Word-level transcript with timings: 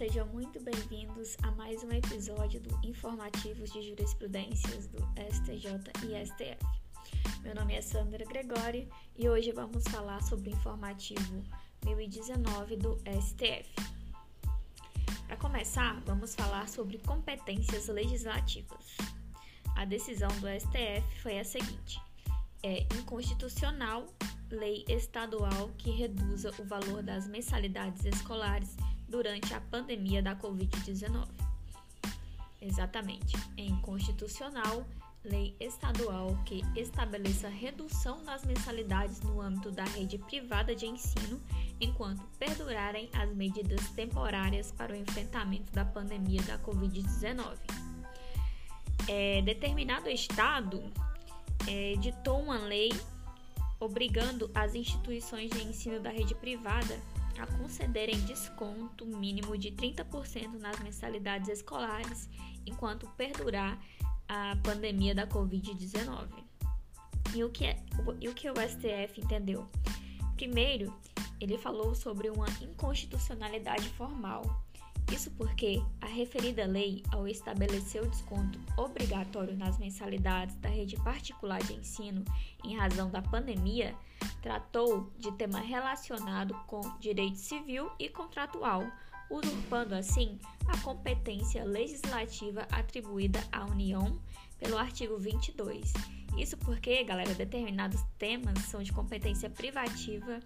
sejam 0.00 0.26
muito 0.28 0.58
bem-vindos 0.60 1.36
a 1.42 1.50
mais 1.50 1.84
um 1.84 1.92
episódio 1.92 2.58
do 2.58 2.74
Informativos 2.82 3.70
de 3.70 3.82
Jurisprudências 3.82 4.86
do 4.86 4.96
STJ 5.30 5.92
e 6.06 6.26
STF. 6.26 6.64
Meu 7.42 7.54
nome 7.54 7.74
é 7.74 7.82
Sandra 7.82 8.24
Gregório 8.24 8.88
e 9.14 9.28
hoje 9.28 9.52
vamos 9.52 9.84
falar 9.88 10.22
sobre 10.22 10.48
o 10.48 10.52
informativo 10.54 11.44
1019 11.84 12.76
do 12.76 12.96
STF. 13.20 13.68
Para 15.26 15.36
começar, 15.36 16.00
vamos 16.06 16.34
falar 16.34 16.66
sobre 16.70 16.96
competências 17.00 17.88
legislativas. 17.88 18.96
A 19.76 19.84
decisão 19.84 20.30
do 20.40 20.48
STF 20.48 21.20
foi 21.20 21.38
a 21.38 21.44
seguinte: 21.44 22.00
é 22.62 22.84
inconstitucional 22.98 24.06
lei 24.50 24.82
estadual 24.88 25.68
que 25.76 25.90
reduza 25.90 26.50
o 26.58 26.64
valor 26.64 27.02
das 27.02 27.28
mensalidades 27.28 28.06
escolares 28.06 28.74
durante 29.10 29.52
a 29.52 29.60
pandemia 29.60 30.22
da 30.22 30.36
Covid-19. 30.36 31.26
Exatamente, 32.62 33.36
é 33.56 33.62
inconstitucional 33.62 34.86
lei 35.24 35.54
estadual 35.60 36.38
que 36.46 36.62
estabeleça 36.74 37.48
redução 37.48 38.24
das 38.24 38.44
mensalidades 38.44 39.20
no 39.20 39.40
âmbito 39.40 39.70
da 39.70 39.84
rede 39.84 40.16
privada 40.16 40.74
de 40.74 40.86
ensino 40.86 41.40
enquanto 41.78 42.22
perdurarem 42.38 43.10
as 43.12 43.30
medidas 43.34 43.86
temporárias 43.90 44.72
para 44.72 44.92
o 44.92 44.96
enfrentamento 44.96 45.70
da 45.72 45.84
pandemia 45.84 46.42
da 46.42 46.58
Covid-19. 46.58 47.56
É, 49.08 49.42
determinado 49.42 50.08
estado 50.08 50.82
é, 51.66 51.94
ditou 51.98 52.40
uma 52.40 52.58
lei 52.58 52.90
obrigando 53.78 54.50
as 54.54 54.74
instituições 54.74 55.50
de 55.50 55.62
ensino 55.62 56.00
da 56.00 56.10
rede 56.10 56.34
privada 56.34 56.98
a 57.38 57.46
concederem 57.46 58.20
desconto 58.20 59.06
mínimo 59.06 59.56
de 59.56 59.70
30% 59.72 60.58
nas 60.58 60.78
mensalidades 60.80 61.48
escolares 61.48 62.28
enquanto 62.66 63.08
perdurar 63.10 63.78
a 64.28 64.56
pandemia 64.62 65.14
da 65.14 65.26
Covid-19. 65.26 66.28
E 67.34 67.44
o 67.44 67.50
que 67.50 67.66
é, 67.66 67.76
e 68.20 68.28
o 68.28 68.34
que 68.34 68.50
o 68.50 68.54
STF 68.54 69.20
entendeu? 69.20 69.68
Primeiro, 70.36 70.92
ele 71.40 71.56
falou 71.56 71.94
sobre 71.94 72.28
uma 72.30 72.46
inconstitucionalidade 72.60 73.88
formal 73.90 74.42
isso 75.12 75.30
porque 75.32 75.82
a 76.00 76.06
referida 76.06 76.64
lei, 76.66 77.02
ao 77.10 77.26
estabelecer 77.26 78.02
o 78.02 78.08
desconto 78.08 78.58
obrigatório 78.76 79.56
nas 79.56 79.78
mensalidades 79.78 80.54
da 80.56 80.68
rede 80.68 80.96
particular 80.96 81.62
de 81.62 81.74
ensino 81.74 82.24
em 82.64 82.76
razão 82.76 83.10
da 83.10 83.20
pandemia, 83.20 83.94
tratou 84.40 85.10
de 85.18 85.32
tema 85.32 85.60
relacionado 85.60 86.54
com 86.66 86.80
direito 86.98 87.38
civil 87.38 87.90
e 87.98 88.08
contratual, 88.08 88.84
usurpando 89.30 89.94
assim 89.94 90.38
a 90.66 90.78
competência 90.78 91.64
legislativa 91.64 92.66
atribuída 92.70 93.42
à 93.50 93.64
União 93.64 94.18
pelo 94.58 94.78
artigo 94.78 95.18
22. 95.18 95.92
Isso 96.38 96.56
porque, 96.58 97.02
galera, 97.02 97.34
determinados 97.34 98.02
temas 98.18 98.58
são 98.60 98.82
de 98.82 98.92
competência 98.92 99.50
privativa 99.50 100.40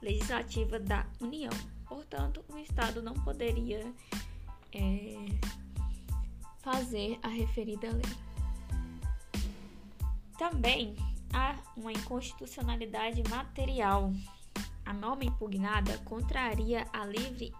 legislativa 0.00 0.78
da 0.78 1.06
União. 1.20 1.52
Portanto, 1.88 2.44
o 2.48 2.58
Estado 2.58 3.02
não 3.02 3.14
poderia 3.14 3.92
é, 4.72 5.14
fazer 6.60 7.18
a 7.22 7.28
referida 7.28 7.88
lei. 7.90 8.24
Também 10.38 10.96
há 11.32 11.56
uma 11.76 11.92
inconstitucionalidade 11.92 13.22
material. 13.28 14.12
A 14.84 14.92
norma 14.92 15.24
impugnada 15.24 15.96
contraria 15.98 16.86
a 16.92 17.06
livre 17.06 17.52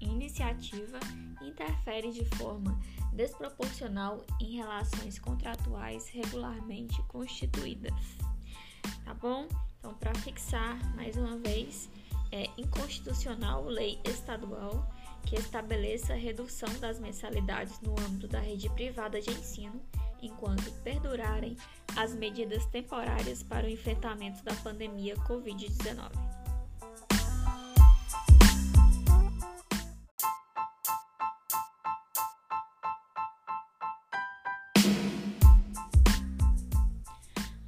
iniciativa 0.00 0.98
e 1.40 1.48
interfere 1.48 2.10
de 2.12 2.24
forma 2.36 2.78
desproporcional 3.12 4.24
em 4.40 4.56
relações 4.56 5.18
contratuais 5.18 6.08
regularmente 6.08 7.02
constituídas. 7.04 7.92
Tá 9.04 9.12
bom? 9.14 9.48
Então, 9.78 9.94
para 9.94 10.14
fixar 10.16 10.78
mais 10.94 11.16
uma 11.16 11.36
vez, 11.38 11.90
é 12.30 12.48
inconstitucional 12.56 13.64
lei 13.64 13.98
estadual 14.04 14.86
que 15.24 15.36
estabeleça 15.36 16.14
redução 16.14 16.68
das 16.80 16.98
mensalidades 16.98 17.80
no 17.80 17.92
âmbito 18.00 18.28
da 18.28 18.40
rede 18.40 18.68
privada 18.70 19.20
de 19.20 19.30
ensino, 19.30 19.80
enquanto 20.22 20.70
perdurarem 20.82 21.56
as 21.96 22.14
medidas 22.14 22.64
temporárias 22.66 23.42
para 23.42 23.66
o 23.66 23.70
enfrentamento 23.70 24.42
da 24.42 24.54
pandemia 24.56 25.14
Covid-19. 25.16 26.10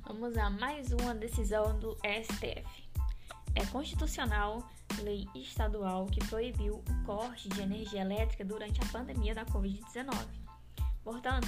Vamos 0.07 0.37
a 0.37 0.51
mais 0.51 0.93
uma 0.93 1.15
decisão 1.15 1.79
do 1.79 1.97
STF. 2.05 2.90
É 3.61 3.67
constitucional 3.67 4.67
lei 5.03 5.29
estadual 5.35 6.07
que 6.07 6.25
proibiu 6.27 6.77
o 6.77 7.05
corte 7.05 7.47
de 7.51 7.61
energia 7.61 8.01
elétrica 8.01 8.43
durante 8.43 8.81
a 8.81 8.87
pandemia 8.87 9.35
da 9.35 9.45
Covid-19. 9.45 10.15
Portanto, 11.05 11.47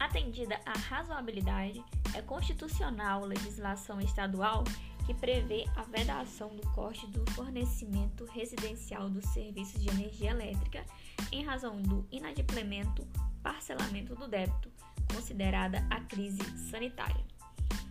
atendida 0.00 0.60
a 0.66 0.76
razoabilidade, 0.76 1.80
é 2.14 2.20
constitucional 2.20 3.24
legislação 3.24 4.00
estadual 4.00 4.64
que 5.06 5.14
prevê 5.14 5.64
a 5.76 5.84
vedação 5.84 6.48
do 6.56 6.68
corte 6.70 7.06
do 7.06 7.24
fornecimento 7.30 8.24
residencial 8.24 9.08
dos 9.08 9.24
serviços 9.26 9.80
de 9.80 9.88
energia 9.88 10.30
elétrica 10.30 10.84
em 11.30 11.44
razão 11.44 11.80
do 11.80 12.04
inadimplemento 12.10 13.06
parcelamento 13.40 14.16
do 14.16 14.26
débito, 14.26 14.68
considerada 15.14 15.86
a 15.88 16.00
crise 16.00 16.42
sanitária. 16.70 17.24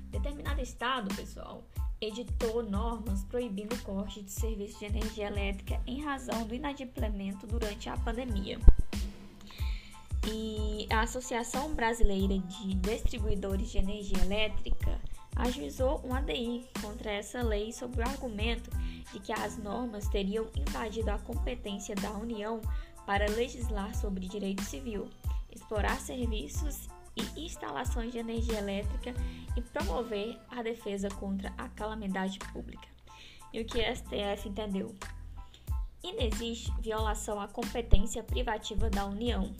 Determinado 0.09 0.59
estado, 0.59 1.13
pessoal, 1.15 1.65
editou 2.01 2.63
normas 2.63 3.23
proibindo 3.25 3.75
o 3.75 3.81
corte 3.83 4.23
de 4.23 4.31
serviços 4.31 4.79
de 4.79 4.85
energia 4.85 5.27
elétrica 5.27 5.79
em 5.85 6.01
razão 6.01 6.47
do 6.47 6.55
inadimplemento 6.55 7.45
durante 7.45 7.89
a 7.89 7.97
pandemia. 7.97 8.59
E 10.27 10.87
a 10.89 11.01
Associação 11.01 11.73
Brasileira 11.75 12.37
de 12.39 12.73
Distribuidores 12.75 13.71
de 13.71 13.77
Energia 13.77 14.17
Elétrica 14.23 14.99
ajuizou 15.35 16.01
um 16.03 16.13
ADI 16.13 16.67
contra 16.81 17.11
essa 17.11 17.41
lei 17.43 17.71
sob 17.71 17.99
o 17.99 18.07
argumento 18.07 18.69
de 19.11 19.19
que 19.19 19.31
as 19.31 19.57
normas 19.57 20.07
teriam 20.07 20.47
invadido 20.55 21.11
a 21.11 21.19
competência 21.19 21.95
da 21.95 22.11
União 22.11 22.61
para 23.05 23.29
legislar 23.31 23.95
sobre 23.95 24.27
direito 24.27 24.63
civil, 24.63 25.07
explorar 25.51 25.99
serviços 25.99 26.87
e 27.15 27.45
instalações 27.45 28.11
de 28.11 28.17
energia 28.17 28.59
elétrica 28.59 29.13
e 29.55 29.61
promover 29.61 30.39
a 30.49 30.61
defesa 30.61 31.09
contra 31.09 31.53
a 31.57 31.67
calamidade 31.69 32.39
pública. 32.53 32.87
E 33.53 33.61
o 33.61 33.65
que 33.65 33.79
o 33.79 33.95
STF 33.95 34.47
entendeu? 34.47 34.95
Inexiste 36.03 36.71
violação 36.81 37.39
à 37.39 37.47
competência 37.47 38.23
privativa 38.23 38.89
da 38.89 39.05
União. 39.05 39.53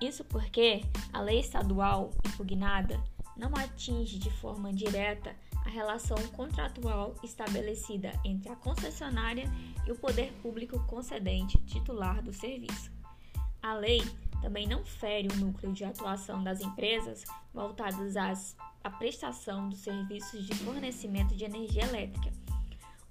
Isso 0.00 0.24
porque 0.24 0.82
a 1.12 1.20
lei 1.20 1.40
estadual 1.40 2.10
impugnada 2.26 3.02
não 3.36 3.50
atinge 3.56 4.18
de 4.18 4.30
forma 4.30 4.72
direta 4.72 5.34
a 5.64 5.70
relação 5.70 6.16
contratual 6.28 7.14
estabelecida 7.22 8.12
entre 8.24 8.50
a 8.50 8.56
concessionária 8.56 9.44
e 9.86 9.92
o 9.92 9.98
poder 9.98 10.32
público 10.42 10.78
concedente 10.86 11.58
titular 11.64 12.22
do 12.22 12.32
serviço. 12.32 12.90
A 13.62 13.74
lei 13.74 14.02
também 14.42 14.66
não 14.66 14.84
fere 14.84 15.28
o 15.28 15.36
núcleo 15.36 15.72
de 15.72 15.84
atuação 15.84 16.42
das 16.42 16.60
empresas 16.60 17.24
voltadas 17.54 18.16
às, 18.16 18.56
à 18.82 18.90
prestação 18.90 19.68
dos 19.68 19.78
serviços 19.78 20.44
de 20.44 20.54
fornecimento 20.56 21.34
de 21.34 21.44
energia 21.44 21.84
elétrica, 21.84 22.32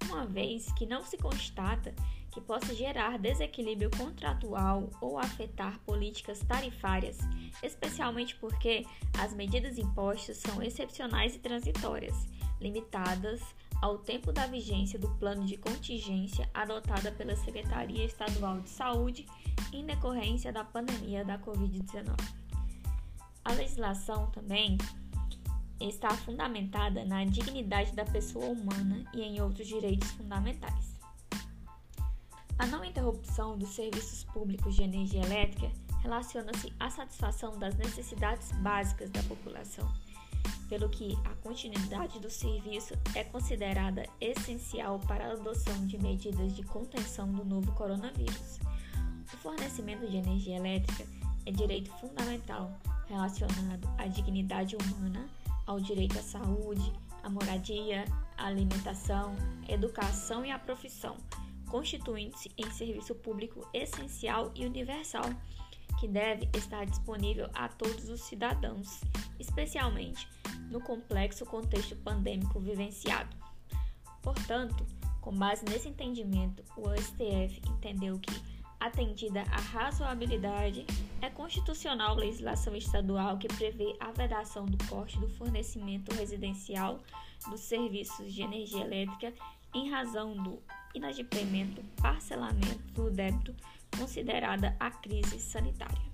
uma 0.05 0.25
vez 0.25 0.71
que 0.73 0.85
não 0.85 1.03
se 1.03 1.17
constata 1.17 1.95
que 2.31 2.41
possa 2.41 2.73
gerar 2.73 3.17
desequilíbrio 3.17 3.89
contratual 3.91 4.89
ou 5.01 5.17
afetar 5.17 5.79
políticas 5.79 6.39
tarifárias, 6.39 7.17
especialmente 7.61 8.35
porque 8.35 8.85
as 9.19 9.33
medidas 9.33 9.77
impostas 9.77 10.37
são 10.37 10.61
excepcionais 10.61 11.35
e 11.35 11.39
transitórias, 11.39 12.15
limitadas 12.59 13.41
ao 13.81 13.97
tempo 13.97 14.31
da 14.31 14.45
vigência 14.45 14.99
do 14.99 15.09
plano 15.15 15.43
de 15.43 15.57
contingência 15.57 16.47
adotada 16.53 17.11
pela 17.11 17.35
Secretaria 17.35 18.05
Estadual 18.05 18.61
de 18.61 18.69
Saúde 18.69 19.25
em 19.73 19.85
decorrência 19.85 20.53
da 20.53 20.63
pandemia 20.63 21.25
da 21.25 21.39
Covid-19. 21.39 22.15
A 23.43 23.53
legislação 23.53 24.27
também 24.27 24.77
está 25.79 26.09
fundamentada 26.11 27.03
na 27.03 27.25
dignidade 27.25 27.93
da 27.93 28.05
pessoa 28.05 28.45
humana 28.45 29.03
e 29.15 29.21
em 29.21 29.41
outros 29.41 29.67
direitos 29.67 30.11
fundamentais. 30.11 30.91
A 32.59 32.67
não 32.67 32.85
interrupção 32.85 33.57
dos 33.57 33.69
serviços 33.69 34.23
públicos 34.25 34.75
de 34.75 34.83
energia 34.83 35.23
elétrica 35.23 35.71
relaciona-se 36.03 36.71
à 36.79 36.91
satisfação 36.91 37.57
das 37.57 37.75
necessidades 37.75 38.51
básicas 38.51 39.09
da 39.09 39.23
população 39.23 39.91
pelo 40.69 40.87
que 40.89 41.17
a 41.25 41.35
continuidade 41.43 42.19
do 42.19 42.29
serviço 42.29 42.93
é 43.13 43.23
considerada 43.23 44.05
essencial 44.19 44.99
para 44.99 45.27
a 45.27 45.31
adoção 45.33 45.85
de 45.85 45.97
medidas 45.97 46.55
de 46.55 46.63
contenção 46.63 47.31
do 47.31 47.43
novo 47.43 47.71
coronavírus. 47.73 48.59
O 49.33 49.37
fornecimento 49.37 50.07
de 50.09 50.17
energia 50.17 50.57
elétrica 50.57 51.05
é 51.45 51.51
direito 51.51 51.91
fundamental 51.99 52.71
relacionado 53.07 53.89
à 53.97 54.07
dignidade 54.07 54.75
humana, 54.75 55.27
ao 55.65 55.79
direito 55.79 56.17
à 56.17 56.21
saúde, 56.21 56.93
à 57.23 57.29
moradia, 57.29 58.05
à 58.37 58.47
alimentação, 58.47 59.35
à 59.67 59.71
educação 59.71 60.45
e 60.45 60.51
à 60.51 60.57
profissão, 60.57 61.17
constituindo-se 61.69 62.51
em 62.57 62.69
serviço 62.71 63.13
público 63.15 63.67
essencial 63.73 64.51
e 64.55 64.65
universal, 64.65 65.29
que 66.01 66.07
deve 66.07 66.49
estar 66.57 66.83
disponível 66.83 67.47
a 67.53 67.69
todos 67.69 68.09
os 68.09 68.21
cidadãos, 68.21 69.01
especialmente 69.39 70.27
no 70.71 70.81
complexo 70.81 71.45
contexto 71.45 71.95
pandêmico 71.97 72.59
vivenciado. 72.59 73.37
Portanto, 74.23 74.83
com 75.21 75.31
base 75.31 75.63
nesse 75.65 75.89
entendimento, 75.89 76.63
o 76.75 76.89
STF 76.99 77.61
entendeu 77.69 78.17
que 78.17 78.31
atendida 78.79 79.41
a 79.41 79.61
razoabilidade, 79.61 80.87
é 81.21 81.29
constitucional 81.29 82.15
legislação 82.15 82.75
estadual 82.75 83.37
que 83.37 83.47
prevê 83.47 83.95
a 83.99 84.11
vedação 84.11 84.65
do 84.65 84.83
corte 84.87 85.19
do 85.19 85.29
fornecimento 85.29 86.15
residencial 86.15 86.99
dos 87.47 87.59
serviços 87.59 88.33
de 88.33 88.41
energia 88.41 88.81
elétrica 88.83 89.31
em 89.71 89.91
razão 89.91 90.35
do 90.35 90.59
inadimplemento, 90.95 91.83
parcelamento 92.01 92.91
do 92.95 93.11
débito 93.11 93.55
considerada 93.97 94.75
a 94.79 94.91
crise 94.91 95.39
sanitária. 95.39 96.11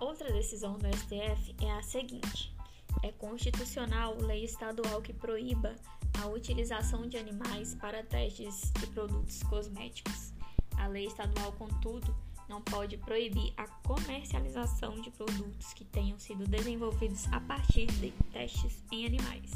Outra 0.00 0.32
decisão 0.32 0.78
do 0.78 0.86
STF 0.96 1.54
é 1.62 1.70
a 1.72 1.82
seguinte: 1.82 2.54
é 3.02 3.12
constitucional 3.12 4.16
lei 4.20 4.44
estadual 4.44 5.00
que 5.00 5.12
proíba 5.12 5.74
a 6.20 6.26
utilização 6.26 7.08
de 7.08 7.16
animais 7.16 7.74
para 7.74 8.02
testes 8.02 8.70
de 8.72 8.86
produtos 8.88 9.42
cosméticos. 9.44 10.32
A 10.76 10.86
lei 10.86 11.06
estadual, 11.06 11.52
contudo, 11.52 12.14
não 12.50 12.60
pode 12.60 12.96
proibir 12.98 13.54
a 13.56 13.68
comercialização 13.86 15.00
de 15.00 15.08
produtos 15.12 15.72
que 15.72 15.84
tenham 15.84 16.18
sido 16.18 16.44
desenvolvidos 16.48 17.32
a 17.32 17.40
partir 17.40 17.86
de 17.86 18.10
testes 18.32 18.82
em 18.90 19.06
animais. 19.06 19.52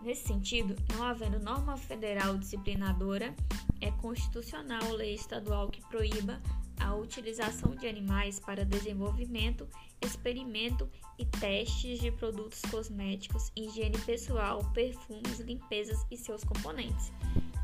Nesse 0.00 0.26
sentido, 0.26 0.74
não 0.94 1.04
havendo 1.04 1.38
norma 1.38 1.76
federal 1.76 2.38
disciplinadora, 2.38 3.36
é 3.82 3.90
constitucional 3.90 4.90
lei 4.92 5.14
estadual 5.14 5.68
que 5.68 5.86
proíba 5.88 6.40
a 6.80 6.94
utilização 6.94 7.74
de 7.74 7.86
animais 7.86 8.40
para 8.40 8.64
desenvolvimento, 8.64 9.68
experimento 10.00 10.88
e 11.18 11.26
testes 11.26 12.00
de 12.00 12.10
produtos 12.10 12.62
cosméticos, 12.70 13.52
higiene 13.54 13.98
pessoal, 13.98 14.64
perfumes, 14.72 15.40
limpezas 15.40 16.06
e 16.10 16.16
seus 16.16 16.42
componentes. 16.42 17.12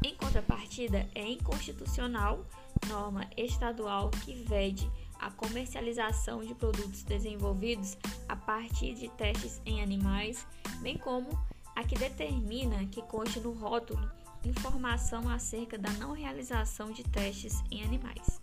Em 0.04 0.14
contrapartida, 0.14 1.08
é 1.14 1.26
inconstitucional 1.26 2.46
norma 2.88 3.28
estadual 3.36 4.10
que 4.10 4.34
vede 4.34 4.90
a 5.18 5.30
comercialização 5.30 6.44
de 6.44 6.54
produtos 6.54 7.02
desenvolvidos 7.02 7.96
a 8.28 8.36
partir 8.36 8.94
de 8.94 9.08
testes 9.08 9.60
em 9.64 9.82
animais, 9.82 10.46
bem 10.80 10.96
como 10.98 11.28
a 11.74 11.84
que 11.84 11.98
determina 11.98 12.86
que 12.86 13.02
conste 13.02 13.40
no 13.40 13.52
rótulo 13.52 14.10
informação 14.44 15.28
acerca 15.28 15.76
da 15.76 15.90
não 15.92 16.12
realização 16.12 16.90
de 16.90 17.02
testes 17.02 17.62
em 17.70 17.82
animais. 17.82 18.40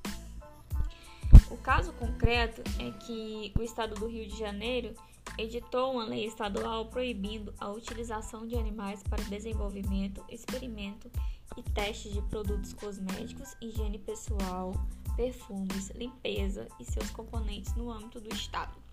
O 1.50 1.58
caso 1.58 1.94
concreto 1.94 2.62
é 2.80 2.92
que 2.92 3.54
o 3.58 3.64
Estado 3.64 3.96
do 3.96 4.08
Rio 4.08 4.28
de 4.28 4.38
Janeiro 4.38 4.94
editou 5.38 5.94
uma 5.94 6.06
lei 6.06 6.26
estadual 6.26 6.88
proibindo 6.88 7.54
a 7.60 7.70
utilização 7.70 8.46
de 8.46 8.56
animais 8.56 9.02
para 9.04 9.24
desenvolvimento, 9.24 10.24
experimento 10.30 11.10
e 11.58 11.64
testes 11.64 12.14
de 12.14 12.22
produtos 12.24 12.74
cosméticos, 12.74 13.56
higiene 13.62 14.00
pessoal, 14.00 14.74
perfumes, 15.16 15.90
limpeza 15.92 16.68
e 16.80 16.86
seus 16.86 17.10
componentes 17.12 17.76
no 17.76 17.92
âmbito 17.92 18.20
do 18.20 18.34
Estado. 18.34 18.84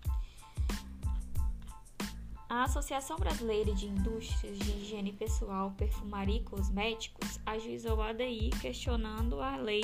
A 2.49 2.63
Associação 2.63 3.17
Brasileira 3.17 3.73
de 3.73 3.87
Indústrias 3.87 4.59
de 4.59 4.71
Higiene 4.71 5.13
Pessoal, 5.13 5.71
Perfumaria 5.77 6.35
e 6.35 6.43
Cosméticos 6.43 7.39
ajuizou 7.45 8.01
a 8.01 8.09
ADI 8.09 8.49
questionando 8.59 9.39
a 9.39 9.55
lei 9.55 9.83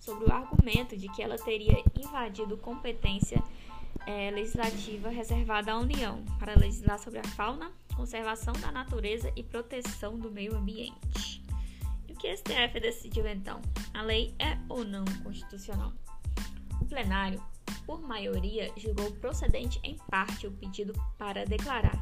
sobre 0.00 0.24
o 0.24 0.32
argumento 0.32 0.96
de 0.96 1.08
que 1.08 1.22
ela 1.22 1.36
teria 1.36 1.80
invadido 1.96 2.56
competência 2.56 3.40
é, 4.08 4.28
legislativa 4.32 5.08
reservada 5.08 5.70
à 5.70 5.78
União 5.78 6.24
para 6.36 6.58
legislar 6.58 6.98
sobre 6.98 7.20
a 7.20 7.24
fauna, 7.24 7.70
conservação 7.94 8.54
da 8.54 8.72
natureza 8.72 9.32
e 9.36 9.44
proteção 9.44 10.18
do 10.18 10.32
meio 10.32 10.56
ambiente. 10.56 11.29
Que 12.20 12.28
a 12.28 12.36
STF 12.36 12.78
decidiu 12.80 13.26
então? 13.26 13.62
A 13.94 14.02
lei 14.02 14.34
é 14.38 14.58
ou 14.68 14.84
não 14.84 15.06
constitucional? 15.24 15.90
O 16.78 16.84
plenário, 16.84 17.42
por 17.86 18.02
maioria, 18.02 18.70
julgou 18.76 19.10
procedente 19.12 19.80
em 19.82 19.96
parte 20.10 20.46
o 20.46 20.52
pedido 20.52 20.92
para 21.16 21.46
declarar. 21.46 21.98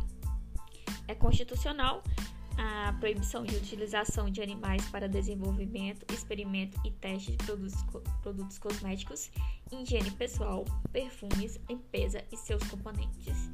É 1.06 1.15
constitucional 1.15 2.03
a 2.59 2.93
proibição 2.94 3.44
de 3.44 3.55
utilização 3.55 4.29
de 4.29 4.43
animais 4.43 4.85
para 4.88 5.09
desenvolvimento, 5.09 6.05
experimento 6.12 6.76
e 6.85 6.91
teste 6.91 7.31
de 7.31 7.37
produtos, 7.37 7.81
produtos 8.20 8.59
cosméticos, 8.59 9.31
higiene 9.70 10.11
pessoal, 10.11 10.65
perfumes, 10.91 11.61
limpeza 11.69 12.25
e 12.32 12.37
seus 12.37 12.65
componentes. 12.65 13.49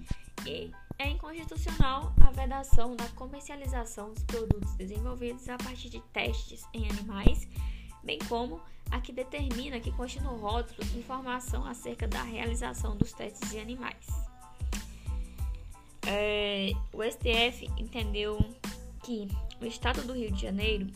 E 0.47 0.71
é 0.99 1.08
inconstitucional 1.08 2.12
a 2.20 2.31
vedação 2.31 2.94
da 2.94 3.06
comercialização 3.08 4.12
dos 4.12 4.23
produtos 4.25 4.75
desenvolvidos 4.76 5.49
a 5.49 5.56
partir 5.56 5.91
de 5.91 6.00
testes 6.12 6.64
em 6.73 6.88
animais, 6.88 7.49
bem 8.02 8.19
como 8.29 8.61
a 8.91 9.00
que 9.00 9.12
determina 9.12 9.81
que 9.81 9.91
conste 9.93 10.20
no 10.20 10.37
rótulo 10.37 10.87
informação 10.96 11.67
acerca 11.67 12.06
da 12.06 12.23
realização 12.23 12.96
dos 12.96 13.12
testes 13.12 13.52
em 13.52 13.61
animais. 13.61 14.06
É, 16.06 16.73
o 16.93 17.02
STF 17.02 17.67
entendeu 17.79 18.38
que 19.02 19.26
o 19.61 19.64
Estado 19.64 20.02
do 20.02 20.12
Rio 20.12 20.31
de 20.31 20.43
Janeiro, 20.43 20.87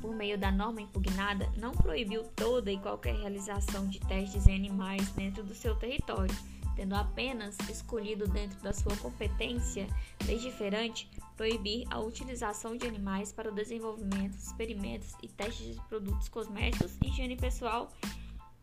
por 0.00 0.14
meio 0.14 0.38
da 0.38 0.50
norma 0.50 0.80
impugnada, 0.80 1.50
não 1.56 1.72
proibiu 1.72 2.24
toda 2.34 2.72
e 2.72 2.78
qualquer 2.78 3.14
realização 3.14 3.86
de 3.86 4.00
testes 4.00 4.46
em 4.46 4.54
animais 4.54 5.08
dentro 5.10 5.42
do 5.42 5.54
seu 5.54 5.76
território, 5.76 6.34
tendo 6.76 6.94
apenas 6.94 7.56
escolhido 7.70 8.28
dentro 8.28 8.60
da 8.60 8.72
sua 8.72 8.94
competência 8.98 9.88
legiferante 10.26 11.10
proibir 11.36 11.86
a 11.90 11.98
utilização 11.98 12.76
de 12.76 12.86
animais 12.86 13.32
para 13.32 13.50
o 13.50 13.54
desenvolvimento, 13.54 14.36
experimentos 14.36 15.14
e 15.22 15.28
testes 15.28 15.74
de 15.74 15.80
produtos 15.88 16.28
cosméticos, 16.28 16.96
higiene 17.02 17.36
pessoal 17.36 17.90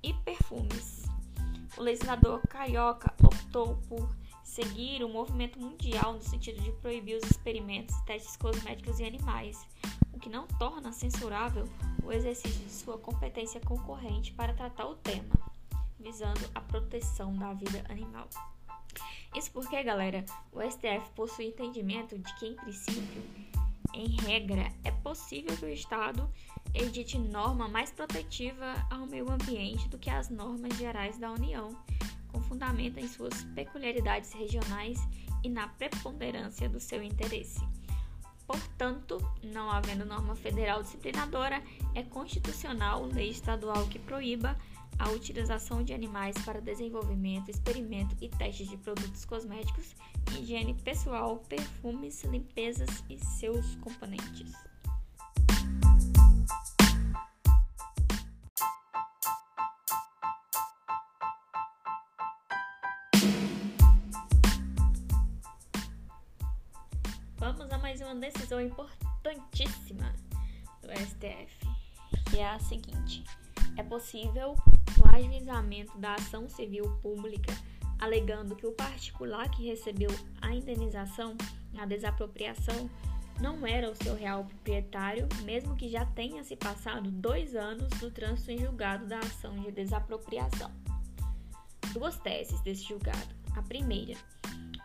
e 0.01 0.13
perfumes. 0.13 1.03
O 1.75 1.81
legislador 1.81 2.39
carioca 2.47 3.13
optou 3.23 3.77
por 3.89 4.09
seguir 4.43 5.03
o 5.03 5.09
movimento 5.09 5.59
mundial 5.59 6.13
no 6.13 6.21
sentido 6.21 6.61
de 6.61 6.71
proibir 6.73 7.17
os 7.17 7.29
experimentos 7.29 7.95
testes 8.01 8.37
cosméticos 8.37 8.99
em 8.99 9.07
animais, 9.07 9.65
o 10.13 10.19
que 10.19 10.29
não 10.29 10.45
torna 10.47 10.91
censurável 10.91 11.67
o 12.03 12.11
exercício 12.11 12.63
de 12.63 12.71
sua 12.71 12.97
competência 12.97 13.59
concorrente 13.61 14.33
para 14.33 14.53
tratar 14.53 14.85
o 14.85 14.95
tema, 14.95 15.33
visando 16.03 16.41
a 16.53 16.61
proteção 16.61 17.35
da 17.37 17.53
vida 17.53 17.83
animal. 17.89 18.29
Isso 19.35 19.51
porque, 19.51 19.81
galera, 19.81 20.23
o 20.51 20.61
STF 20.61 21.09
possui 21.15 21.47
entendimento 21.47 22.17
de 22.19 22.35
que, 22.35 22.47
em 22.47 22.55
princípio, 22.55 23.23
em 23.93 24.07
regra, 24.21 24.71
é 24.83 24.91
possível 24.91 25.55
que 25.57 25.65
o 25.65 25.69
Estado 25.69 26.29
edite 26.73 27.17
norma 27.17 27.67
mais 27.67 27.91
protetiva 27.91 28.75
ao 28.91 29.07
meio 29.07 29.31
ambiente 29.31 29.87
do 29.87 29.97
que 29.97 30.09
as 30.09 30.29
normas 30.29 30.75
gerais 30.77 31.17
da 31.17 31.31
União 31.31 31.75
com 32.33 32.41
fundamento 32.41 32.97
em 32.97 33.07
suas 33.07 33.43
peculiaridades 33.55 34.33
regionais 34.33 34.99
e 35.43 35.49
na 35.49 35.67
preponderância 35.67 36.67
do 36.67 36.79
seu 36.79 37.03
interesse. 37.03 37.61
Portanto, 38.45 39.19
não 39.43 39.69
havendo 39.69 40.03
norma 40.03 40.35
federal 40.35 40.81
disciplinadora, 40.81 41.63
é 41.95 42.03
constitucional 42.03 43.05
lei 43.05 43.29
estadual 43.29 43.87
que 43.87 43.99
proíba 43.99 44.57
a 44.99 45.09
utilização 45.09 45.83
de 45.83 45.93
animais 45.93 46.35
para 46.45 46.61
desenvolvimento, 46.61 47.49
experimento 47.49 48.15
e 48.21 48.29
testes 48.29 48.69
de 48.69 48.77
produtos 48.77 49.25
cosméticos, 49.25 49.95
higiene 50.37 50.73
pessoal, 50.73 51.37
perfumes, 51.47 52.23
limpezas 52.23 53.03
e 53.09 53.17
seus 53.17 53.75
componentes. 53.75 54.51
mais 67.93 68.01
uma 68.01 68.15
decisão 68.15 68.59
importantíssima 68.59 70.15
do 70.81 70.87
STF, 70.93 71.67
que 72.31 72.39
é 72.39 72.49
a 72.49 72.57
seguinte: 72.57 73.23
é 73.77 73.83
possível 73.83 74.55
o 74.99 75.15
ajuizamento 75.15 75.97
da 75.97 76.15
ação 76.15 76.49
civil 76.49 76.97
pública 77.01 77.53
alegando 77.99 78.55
que 78.55 78.67
o 78.67 78.73
particular 78.73 79.49
que 79.49 79.65
recebeu 79.65 80.09
a 80.41 80.53
indenização 80.53 81.37
na 81.71 81.85
desapropriação 81.85 82.89
não 83.39 83.65
era 83.65 83.89
o 83.89 83.95
seu 83.95 84.15
real 84.15 84.45
proprietário, 84.45 85.27
mesmo 85.43 85.75
que 85.75 85.89
já 85.89 86.05
tenha 86.05 86.43
se 86.43 86.55
passado 86.55 87.09
dois 87.09 87.55
anos 87.55 87.89
do 87.99 88.11
trânsito 88.11 88.51
em 88.51 88.59
julgado 88.59 89.07
da 89.07 89.19
ação 89.19 89.55
de 89.55 89.71
desapropriação. 89.71 90.69
Duas 91.93 92.17
teses 92.19 92.59
desse 92.61 92.83
julgado. 92.83 93.33
A 93.55 93.61
primeira, 93.61 94.15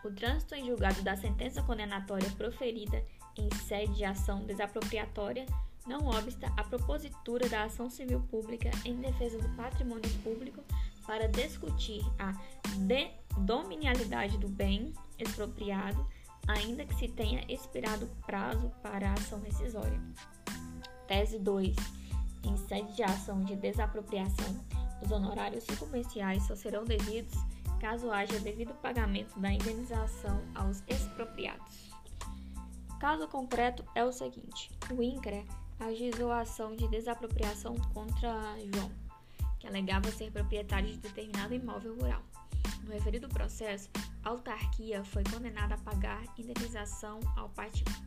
o 0.03 0.11
trânsito 0.11 0.55
em 0.55 0.65
julgado 0.65 1.01
da 1.01 1.15
sentença 1.15 1.61
condenatória 1.61 2.29
proferida 2.31 3.03
em 3.37 3.49
sede 3.55 3.95
de 3.95 4.05
ação 4.05 4.45
desapropriatória 4.45 5.45
não 5.87 6.07
obsta 6.07 6.51
a 6.55 6.63
propositura 6.63 7.47
da 7.49 7.63
ação 7.63 7.89
civil 7.89 8.21
pública 8.29 8.69
em 8.85 8.95
defesa 8.95 9.37
do 9.37 9.49
patrimônio 9.55 10.09
público 10.23 10.63
para 11.05 11.27
discutir 11.27 12.03
a 12.19 12.33
dominialidade 13.39 14.37
do 14.37 14.47
bem 14.47 14.93
expropriado 15.17 16.05
ainda 16.47 16.85
que 16.85 16.95
se 16.95 17.07
tenha 17.07 17.43
expirado 17.47 18.05
o 18.05 18.25
prazo 18.25 18.71
para 18.81 19.09
a 19.09 19.13
ação 19.13 19.39
rescisória. 19.41 19.99
Tese 21.07 21.39
2. 21.39 21.75
Em 22.43 22.57
sede 22.57 22.95
de 22.95 23.03
ação 23.03 23.43
de 23.43 23.55
desapropriação, 23.55 24.55
os 25.01 25.11
honorários 25.11 25.65
comerciais 25.77 26.43
só 26.43 26.55
serão 26.55 26.83
devidos 26.85 27.33
caso 27.79 28.11
haja 28.11 28.37
devido 28.39 28.73
pagamento 28.81 29.39
da 29.39 29.51
indenização 29.51 30.41
aos 30.53 30.83
expropriados. 30.87 31.89
Caso 32.99 33.27
concreto 33.27 33.83
é 33.95 34.03
o 34.03 34.11
seguinte: 34.11 34.69
o 34.91 35.01
INCRE 35.01 35.45
ajuizou 35.79 36.31
a 36.31 36.41
ação 36.41 36.75
de 36.75 36.87
desapropriação 36.87 37.75
contra 37.93 38.55
João, 38.73 38.91
que 39.59 39.67
alegava 39.67 40.11
ser 40.11 40.31
proprietário 40.31 40.89
de 40.89 40.97
determinado 40.97 41.53
imóvel 41.53 41.95
rural. 41.95 42.21
No 42.83 42.91
referido 42.91 43.29
processo, 43.29 43.89
a 44.23 44.29
autarquia 44.29 45.03
foi 45.03 45.23
condenada 45.23 45.75
a 45.75 45.77
pagar 45.77 46.23
indenização 46.37 47.19
ao, 47.35 47.51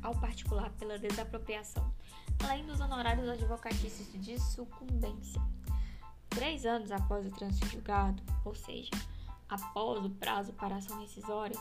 ao 0.03 0.15
particular 0.17 0.71
pela 0.73 0.99
desapropriação, 0.99 1.93
além 2.43 2.67
dos 2.67 2.81
honorários 2.81 3.29
advocatícios 3.29 4.09
de 4.13 4.39
sucumbência. 4.41 5.41
Três 6.29 6.67
anos 6.67 6.91
após 6.91 7.27
o 7.27 7.31
trânsito 7.31 7.67
julgado, 7.69 8.23
ou 8.45 8.55
seja, 8.55 8.91
após 9.49 10.05
o 10.05 10.11
prazo 10.11 10.53
para 10.55 10.77
ação 10.77 11.01
rescisória, 11.01 11.59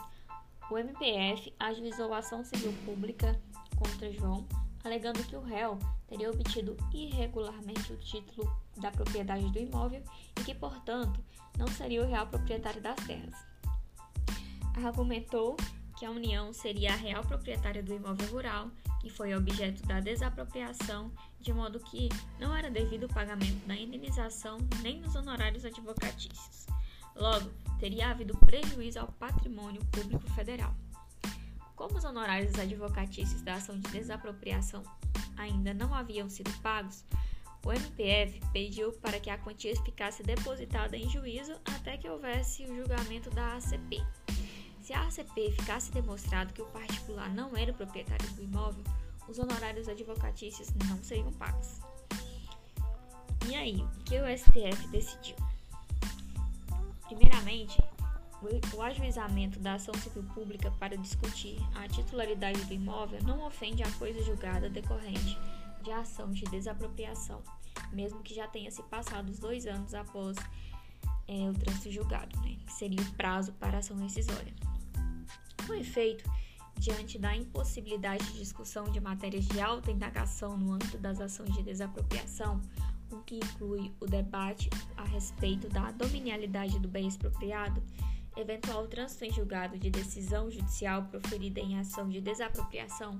o 0.70 0.78
MPF 0.78 1.54
ajuizou 1.58 2.12
a 2.14 2.18
ação 2.18 2.42
civil 2.42 2.72
pública 2.84 3.38
contra 3.76 4.10
João, 4.12 4.46
alegando 4.84 5.22
que 5.24 5.36
o 5.36 5.40
réu 5.40 5.78
teria 6.08 6.30
obtido 6.30 6.76
irregularmente 6.92 7.92
o 7.92 7.96
título 7.96 8.50
da 8.76 8.90
propriedade 8.90 9.50
do 9.50 9.58
imóvel 9.58 10.02
e 10.40 10.44
que, 10.44 10.54
portanto, 10.54 11.22
não 11.56 11.66
seria 11.68 12.02
o 12.02 12.06
real 12.06 12.26
proprietário 12.26 12.80
das 12.80 12.96
terras. 13.06 13.34
Argumentou 14.84 15.56
que 15.98 16.06
a 16.06 16.10
União 16.10 16.52
seria 16.52 16.92
a 16.92 16.96
real 16.96 17.22
proprietária 17.22 17.82
do 17.82 17.94
imóvel 17.94 18.28
rural, 18.28 18.70
que 19.00 19.10
foi 19.10 19.34
objeto 19.34 19.82
da 19.86 20.00
desapropriação, 20.00 21.12
de 21.40 21.52
modo 21.52 21.78
que 21.78 22.08
não 22.40 22.56
era 22.56 22.70
devido 22.70 23.04
o 23.04 23.12
pagamento 23.12 23.66
da 23.66 23.76
indenização 23.76 24.58
nem 24.82 25.00
dos 25.00 25.14
honorários 25.14 25.64
advocatícios. 25.64 26.66
Logo, 27.14 27.50
teria 27.78 28.10
havido 28.10 28.36
prejuízo 28.38 28.98
ao 28.98 29.08
patrimônio 29.12 29.84
público 29.86 30.28
federal. 30.30 30.74
Como 31.76 31.98
os 31.98 32.04
honorários 32.04 32.58
advocatícios 32.58 33.42
da 33.42 33.54
ação 33.54 33.78
de 33.78 33.90
desapropriação 33.90 34.82
ainda 35.36 35.72
não 35.74 35.94
haviam 35.94 36.28
sido 36.28 36.52
pagos, 36.60 37.04
o 37.64 37.72
MPF 37.72 38.40
pediu 38.52 38.92
para 38.94 39.20
que 39.20 39.30
a 39.30 39.38
quantia 39.38 39.74
ficasse 39.82 40.22
depositada 40.22 40.96
em 40.96 41.08
juízo 41.08 41.52
até 41.64 41.96
que 41.96 42.08
houvesse 42.08 42.64
o 42.64 42.76
julgamento 42.76 43.30
da 43.30 43.56
ACP. 43.56 44.04
Se 44.80 44.92
a 44.92 45.06
ACP 45.06 45.52
ficasse 45.52 45.92
demonstrado 45.92 46.52
que 46.52 46.60
o 46.60 46.66
particular 46.66 47.32
não 47.32 47.56
era 47.56 47.70
o 47.70 47.74
proprietário 47.74 48.28
do 48.30 48.42
imóvel, 48.42 48.82
os 49.28 49.38
honorários 49.38 49.88
advocatícios 49.88 50.68
não 50.88 51.02
seriam 51.02 51.32
pagos. 51.34 51.80
E 53.48 53.54
aí, 53.54 53.76
o 53.76 54.04
que 54.04 54.20
o 54.20 54.38
STF 54.38 54.88
decidiu? 54.88 55.36
Primeiramente, 57.06 57.80
o 58.74 58.82
ajuizamento 58.82 59.58
da 59.60 59.74
ação 59.74 59.94
civil 59.94 60.24
pública 60.34 60.70
para 60.72 60.96
discutir 60.96 61.56
a 61.74 61.86
titularidade 61.86 62.64
do 62.64 62.74
imóvel 62.74 63.22
não 63.22 63.46
ofende 63.46 63.82
a 63.82 63.90
coisa 63.92 64.22
julgada 64.22 64.68
decorrente 64.68 65.38
de 65.82 65.90
ação 65.90 66.30
de 66.30 66.44
desapropriação, 66.44 67.42
mesmo 67.92 68.20
que 68.22 68.34
já 68.34 68.46
tenha 68.46 68.70
se 68.70 68.82
passado 68.84 69.30
os 69.30 69.38
dois 69.38 69.66
anos 69.66 69.94
após 69.94 70.36
é, 71.28 71.50
o 71.50 71.54
trânsito 71.54 71.90
julgado, 71.90 72.38
né, 72.40 72.56
que 72.66 72.72
seria 72.72 73.00
o 73.00 73.12
prazo 73.14 73.52
para 73.54 73.78
ação 73.78 73.96
rescisória. 73.96 74.52
Com 75.66 75.74
efeito, 75.74 76.28
diante 76.78 77.18
da 77.18 77.36
impossibilidade 77.36 78.24
de 78.32 78.38
discussão 78.38 78.84
de 78.84 79.00
matérias 79.00 79.46
de 79.46 79.60
alta 79.60 79.90
indagação 79.90 80.56
no 80.56 80.72
âmbito 80.72 80.98
das 80.98 81.20
ações 81.20 81.52
de 81.54 81.62
desapropriação, 81.62 82.60
o 83.10 83.18
que 83.18 83.36
inclui 83.36 83.92
o 84.00 84.06
debate 84.06 84.68
a 84.96 85.04
respeito 85.04 85.68
da 85.68 85.90
dominialidade 85.92 86.78
do 86.78 86.88
bem 86.88 87.06
expropriado, 87.06 87.82
eventual 88.36 88.86
trânsito 88.86 89.24
em 89.24 89.32
julgado 89.32 89.78
de 89.78 89.90
decisão 89.90 90.50
judicial 90.50 91.04
proferida 91.04 91.60
em 91.60 91.78
ação 91.78 92.08
de 92.08 92.20
desapropriação 92.20 93.18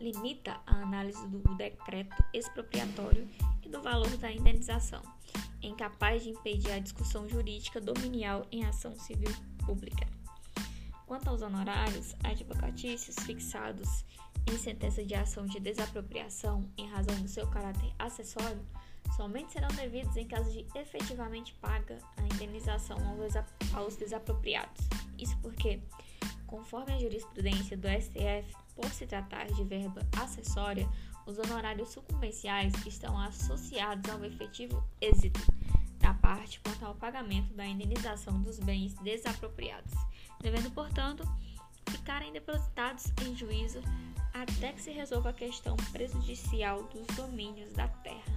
limita 0.00 0.58
a 0.66 0.76
análise 0.76 1.26
do 1.28 1.38
decreto 1.56 2.24
expropriatório 2.32 3.28
e 3.62 3.68
do 3.68 3.82
valor 3.82 4.10
da 4.16 4.32
indenização, 4.32 5.02
incapaz 5.62 6.22
de 6.22 6.30
impedir 6.30 6.72
a 6.72 6.78
discussão 6.78 7.28
jurídica 7.28 7.80
dominial 7.80 8.46
em 8.50 8.64
ação 8.64 8.94
civil 8.98 9.32
pública. 9.64 10.06
Quanto 11.06 11.28
aos 11.28 11.42
honorários 11.42 12.14
advocatícios 12.24 13.16
fixados 13.26 14.04
em 14.46 14.56
sentença 14.56 15.04
de 15.04 15.14
ação 15.14 15.44
de 15.44 15.60
desapropriação 15.60 16.68
em 16.78 16.88
razão 16.88 17.20
do 17.20 17.28
seu 17.28 17.46
caráter 17.48 17.92
acessório, 17.98 18.64
somente 19.16 19.52
serão 19.52 19.68
devidos 19.68 20.16
em 20.16 20.26
caso 20.26 20.50
de 20.50 20.66
efetivamente 20.74 21.52
paga 21.54 21.98
a 22.16 22.22
indenização 22.22 22.96
aos 23.74 23.96
desapropriados. 23.96 24.88
Isso 25.18 25.36
porque, 25.42 25.80
conforme 26.46 26.92
a 26.92 26.98
jurisprudência 26.98 27.76
do 27.76 27.88
STF, 27.88 28.54
por 28.74 28.90
se 28.90 29.06
tratar 29.06 29.46
de 29.46 29.64
verba 29.64 30.06
acessória, 30.16 30.88
os 31.26 31.38
honorários 31.38 31.90
sucumbenciais 31.90 32.72
estão 32.86 33.18
associados 33.18 34.10
ao 34.10 34.24
efetivo 34.24 34.82
êxito 35.00 35.40
da 35.98 36.14
parte 36.14 36.60
quanto 36.60 36.84
ao 36.84 36.94
pagamento 36.94 37.52
da 37.54 37.66
indenização 37.66 38.40
dos 38.42 38.58
bens 38.58 38.94
desapropriados, 38.94 39.92
devendo, 40.40 40.70
portanto, 40.70 41.22
ficarem 41.90 42.32
depositados 42.32 43.12
em 43.26 43.36
juízo 43.36 43.80
até 44.32 44.72
que 44.72 44.80
se 44.80 44.90
resolva 44.90 45.30
a 45.30 45.34
questão 45.34 45.76
prejudicial 45.92 46.84
dos 46.84 47.06
domínios 47.16 47.72
da 47.72 47.88
terra. 47.88 48.29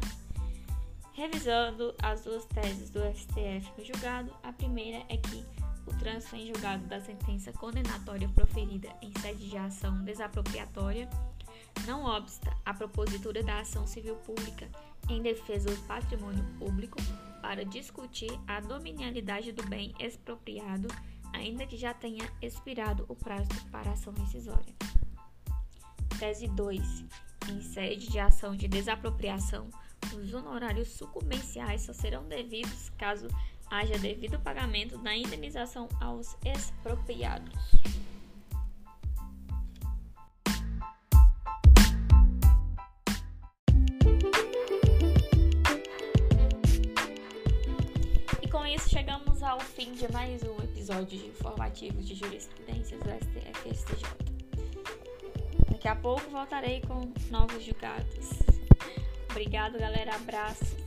Revisando 1.13 1.93
as 2.01 2.23
duas 2.23 2.43
teses 2.45 2.89
do 2.89 2.99
STF 3.13 3.71
no 3.77 3.85
julgado, 3.85 4.33
a 4.41 4.51
primeira 4.51 5.05
é 5.09 5.17
que 5.17 5.45
o 5.85 5.95
trânsito 5.99 6.35
em 6.35 6.47
julgado 6.47 6.87
da 6.87 6.99
sentença 6.99 7.53
condenatória 7.53 8.27
proferida 8.29 8.89
em 8.99 9.13
sede 9.19 9.47
de 9.47 9.55
ação 9.55 10.03
desapropriatória 10.03 11.07
não 11.85 12.05
obsta 12.05 12.51
a 12.65 12.73
propositura 12.73 13.43
da 13.43 13.59
ação 13.59 13.85
civil 13.85 14.15
pública 14.17 14.67
em 15.07 15.21
defesa 15.21 15.69
do 15.69 15.81
patrimônio 15.83 16.43
público 16.57 16.97
para 17.43 17.63
discutir 17.63 18.31
a 18.47 18.59
dominialidade 18.59 19.51
do 19.51 19.63
bem 19.67 19.93
expropriado, 19.99 20.87
ainda 21.31 21.67
que 21.67 21.77
já 21.77 21.93
tenha 21.93 22.27
expirado 22.41 23.05
o 23.07 23.15
prazo 23.15 23.49
para 23.71 23.91
ação 23.91 24.13
rescisória. 24.13 24.73
Tese 26.17 26.47
2. 26.47 27.05
Em 27.51 27.61
sede 27.61 28.09
de 28.09 28.17
ação 28.17 28.55
de 28.55 28.67
desapropriação, 28.67 29.69
os 30.15 30.33
honorários 30.33 30.89
sucumbenciais 30.89 31.81
só 31.81 31.93
serão 31.93 32.27
devidos 32.27 32.89
caso 32.97 33.27
haja 33.69 33.97
devido 33.97 34.39
pagamento 34.39 34.97
da 34.99 35.15
indenização 35.15 35.89
aos 35.99 36.37
expropriados. 36.45 37.53
E 48.41 48.47
com 48.47 48.65
isso 48.67 48.89
chegamos 48.89 49.41
ao 49.41 49.59
fim 49.59 49.93
de 49.93 50.11
mais 50.11 50.43
um 50.43 50.57
episódio 50.63 51.17
de 51.17 51.27
informativos 51.27 52.05
de 52.07 52.15
jurisprudências 52.15 52.99
do 53.01 53.09
STF 53.09 53.75
STJ. 53.75 54.33
Daqui 55.71 55.87
a 55.87 55.95
pouco 55.95 56.29
voltarei 56.29 56.81
com 56.81 57.11
novos 57.31 57.63
julgados. 57.63 58.62
Obrigado, 59.33 59.79
galera. 59.79 60.15
Abraço. 60.15 60.82